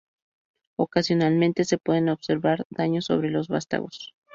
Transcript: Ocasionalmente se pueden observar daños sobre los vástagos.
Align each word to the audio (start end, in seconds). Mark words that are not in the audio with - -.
Ocasionalmente 0.79 1.63
se 1.63 1.77
pueden 1.77 2.09
observar 2.09 2.65
daños 2.71 3.05
sobre 3.05 3.29
los 3.29 3.49
vástagos. 3.49 4.15